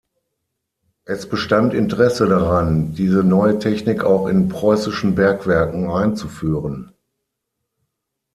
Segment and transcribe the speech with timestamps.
[1.05, 6.91] Es bestand Interesse daran, diese neue Technik auch in preußischen Bergwerken einzuführen.